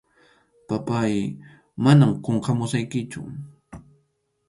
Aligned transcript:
Papáy, 0.69 1.17
manam 1.83 2.11
qunqamusaykichu. 2.25 3.19